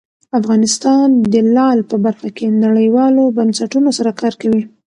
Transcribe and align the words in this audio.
افغانستان 0.39 1.07
د 1.33 1.35
لعل 1.55 1.79
په 1.91 1.95
برخه 2.05 2.29
کې 2.37 2.57
نړیوالو 2.63 3.23
بنسټونو 3.37 3.89
سره 3.97 4.11
کار 4.21 4.33
کوي. 4.41 4.63